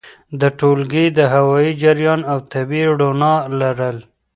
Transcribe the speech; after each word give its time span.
د 0.39 0.41
ټولګي 0.59 1.05
د 1.17 1.19
هوايي 1.33 1.71
جریان 1.83 2.21
او 2.31 2.37
طبیعي 2.53 2.85
رؤڼا 2.99 3.35
لرل! 3.59 3.97